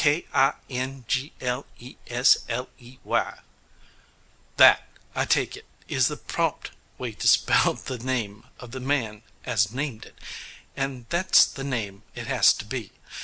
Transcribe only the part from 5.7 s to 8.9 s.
is the prompt way to spell the name of the